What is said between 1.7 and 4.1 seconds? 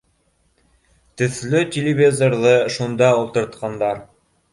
телевизорҙы шунда ултыртҡандар